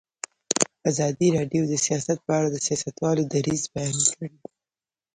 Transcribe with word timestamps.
ازادي 0.89 1.27
راډیو 1.37 1.63
د 1.67 1.73
سیاست 1.85 2.17
په 2.25 2.31
اړه 2.37 2.49
د 2.51 2.57
سیاستوالو 2.67 3.23
دریځ 3.33 3.63
بیان 3.75 3.97
کړی. 4.11 4.31